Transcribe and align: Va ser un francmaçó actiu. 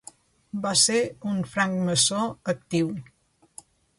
Va 0.63 0.71
ser 0.83 1.01
un 1.33 1.43
francmaçó 1.51 2.23
actiu. 2.57 2.89